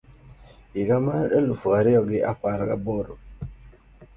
[0.73, 3.15] higa mar eluf ario gi apar gi aboro